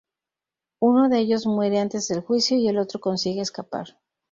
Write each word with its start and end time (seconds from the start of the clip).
Uno 0.79 1.09
de 1.09 1.19
ellos 1.19 1.45
muere 1.45 1.77
antes 1.77 2.07
del 2.07 2.21
juicio, 2.21 2.57
y 2.57 2.67
el 2.67 2.79
otro 2.79 2.99
consigue 2.99 3.41
escapar. 3.41 3.99